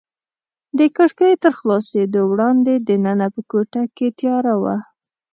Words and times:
د 0.77 0.79
کړکۍ 0.95 1.33
تر 1.43 1.51
خلاصېدو 1.59 2.21
وړاندې 2.31 2.73
دننه 2.87 3.27
په 3.35 3.41
کوټه 3.51 3.83
کې 3.95 4.07
تیاره 4.19 4.53
وه. 4.63 4.75